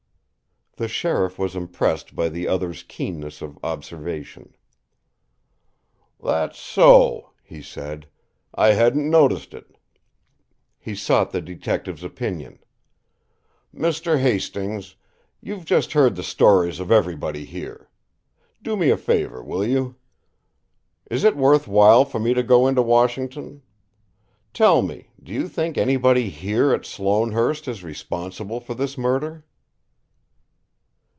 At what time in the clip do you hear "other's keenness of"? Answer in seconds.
2.47-3.59